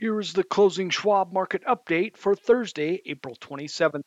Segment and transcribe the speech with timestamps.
[0.00, 4.00] Here is the closing Schwab market update for Thursday, April 27th.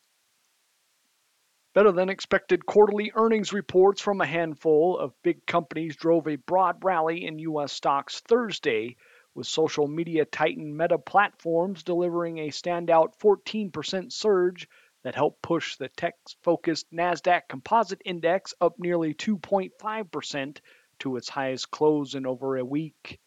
[1.72, 6.82] Better than expected quarterly earnings reports from a handful of big companies drove a broad
[6.82, 7.72] rally in U.S.
[7.72, 8.96] stocks Thursday,
[9.36, 14.68] with social media titan Meta Platforms delivering a standout 14% surge
[15.04, 20.58] that helped push the tech focused NASDAQ Composite Index up nearly 2.5%
[20.98, 23.20] to its highest close in over a week.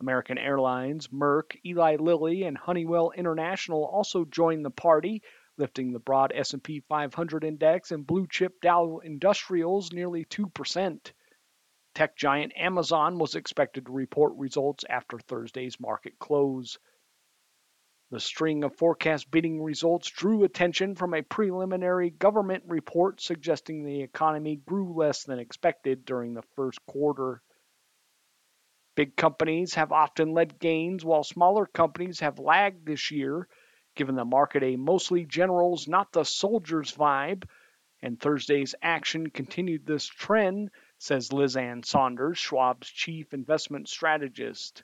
[0.00, 5.22] American Airlines, Merck, Eli Lilly, and Honeywell International also joined the party,
[5.56, 11.12] lifting the broad S&P 500 index and blue chip Dow Industrials nearly 2%.
[11.94, 16.78] Tech giant Amazon was expected to report results after Thursday's market close.
[18.10, 24.02] The string of forecast beating results drew attention from a preliminary government report suggesting the
[24.02, 27.42] economy grew less than expected during the first quarter.
[28.96, 33.46] Big companies have often led gains while smaller companies have lagged this year,
[33.94, 37.44] giving the market a mostly generals, not the soldiers vibe.
[38.00, 44.82] And Thursday's action continued this trend, says Liz Ann Sonders, Schwab's chief investment strategist.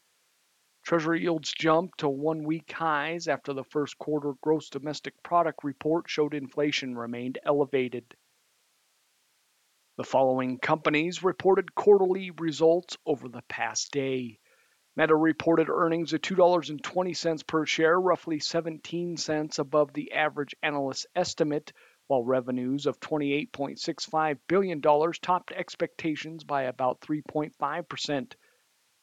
[0.82, 6.08] Treasury yields jumped to one week highs after the first quarter gross domestic product report
[6.08, 8.16] showed inflation remained elevated.
[9.98, 14.38] The following companies reported quarterly results over the past day.
[14.96, 21.74] Meta reported earnings of $2.20 per share, roughly 17 cents above the average analyst estimate,
[22.06, 28.32] while revenues of $28.65 billion topped expectations by about 3.5%.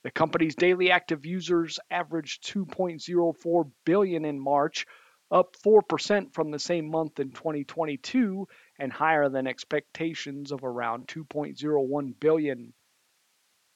[0.04, 4.88] The company's daily active users averaged 2.04 billion in March,
[5.30, 8.48] up 4% from the same month in 2022
[8.80, 12.74] and higher than expectations of around 2.01 billion.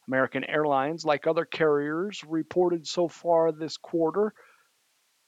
[0.08, 4.34] American Airlines, like other carriers, reported so far this quarter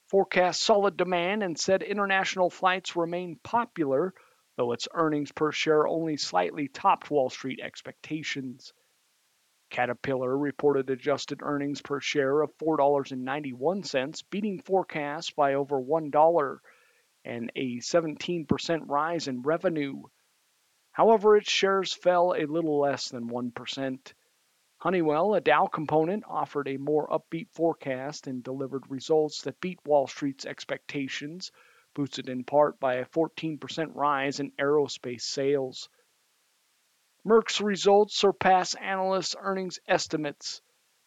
[0.08, 4.14] forecast solid demand and said international flights remain popular,
[4.56, 8.72] though its earnings per share only slightly topped Wall Street expectations.
[9.70, 16.58] Caterpillar reported adjusted earnings per share of $4.91, beating forecasts by over $1
[17.26, 20.02] and a 17% rise in revenue.
[20.92, 24.12] However, its shares fell a little less than 1%.
[24.78, 30.06] Honeywell, a Dow component, offered a more upbeat forecast and delivered results that beat Wall
[30.06, 31.50] Street's expectations,
[31.94, 35.88] boosted in part by a 14% rise in aerospace sales.
[37.26, 40.62] Merck's results surpass analysts' earnings estimates.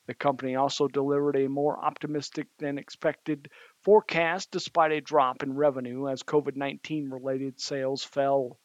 [0.09, 3.51] The company also delivered a more optimistic than expected
[3.83, 8.59] forecast despite a drop in revenue as COVID 19 related sales fell.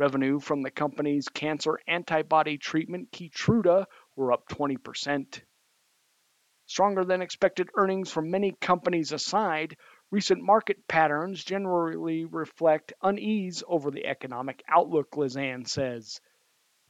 [0.00, 5.42] Revenue from the company's cancer antibody treatment, Keytruda, were up 20%.
[6.66, 9.76] Stronger than expected earnings from many companies aside,
[10.10, 16.20] recent market patterns generally reflect unease over the economic outlook, Liz Ann says.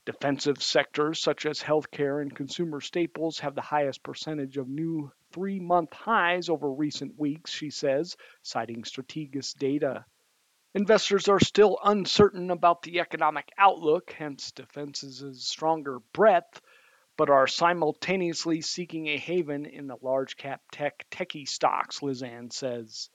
[0.05, 5.59] Defensive sectors such as healthcare and consumer staples have the highest percentage of new three
[5.59, 10.05] month highs over recent weeks, she says, citing Strategas data.
[10.75, 16.61] Investors are still uncertain about the economic outlook, hence defense's stronger breadth,
[17.17, 22.51] but are simultaneously seeking a haven in the large cap tech techie stocks, Liz Ann
[22.51, 23.09] says.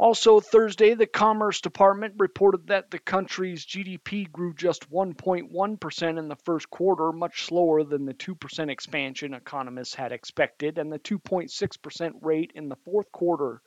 [0.00, 6.36] Also, Thursday, the Commerce Department reported that the country's GDP grew just 1.1% in the
[6.36, 12.50] first quarter, much slower than the 2% expansion economists had expected, and the 2.6% rate
[12.54, 13.60] in the fourth quarter.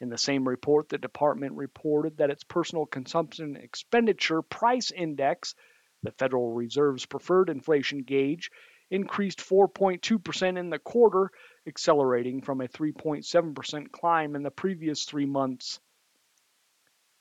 [0.00, 5.54] In the same report, the department reported that its personal consumption expenditure price index,
[6.02, 8.50] the Federal Reserve's preferred inflation gauge,
[8.90, 11.30] increased 4.2% in the quarter,
[11.66, 15.80] accelerating from a 3.7% climb in the previous three months.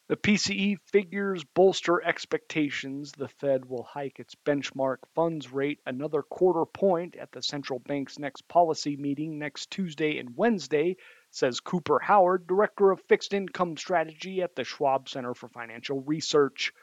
[0.09, 6.65] The PCE figures bolster expectations the Fed will hike its benchmark funds rate another quarter
[6.65, 10.97] point at the central bank's next policy meeting next Tuesday and Wednesday,
[11.31, 16.73] says Cooper Howard, Director of Fixed Income Strategy at the Schwab Center for Financial Research.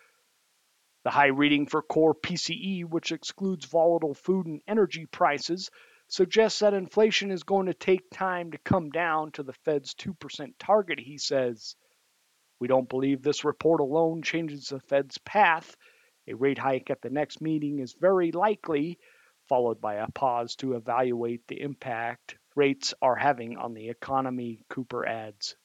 [1.04, 5.70] The high reading for core PCE, which excludes volatile food and energy prices,
[6.10, 10.52] suggests that inflation is going to take time to come down to the Fed's 2%
[10.58, 11.76] target, he says.
[12.60, 15.74] We don't believe this report alone changes the Fed's path.
[16.28, 18.98] A rate hike at the next meeting is very likely,
[19.48, 25.06] followed by a pause to evaluate the impact rates are having on the economy, Cooper
[25.06, 25.56] adds.